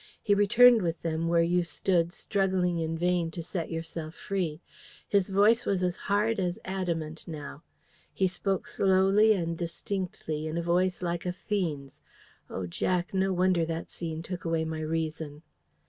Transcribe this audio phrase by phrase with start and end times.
[0.23, 4.59] He returned with them where you stood, struggling in vain to set yourself free.
[5.07, 7.61] His voice was as hard as adamant now.
[8.11, 12.01] He spoke slowly and distinctly, in a voice like a fiend's.
[12.49, 15.43] Oh, Jack, no wonder that scene took away my reason!"